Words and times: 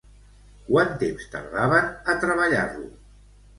Quant 0.69 0.95
temps 1.03 1.29
tardaven 1.35 1.93
a 2.15 2.19
treballar-lo? 2.25 2.91